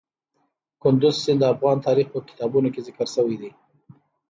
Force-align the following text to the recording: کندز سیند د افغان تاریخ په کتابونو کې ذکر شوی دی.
کندز 0.81 1.15
سیند 1.23 1.39
د 1.41 1.45
افغان 1.53 1.77
تاریخ 1.87 2.07
په 2.11 2.19
کتابونو 2.29 2.67
کې 2.73 2.85
ذکر 2.87 3.07
شوی 3.15 3.37
دی. 3.41 3.51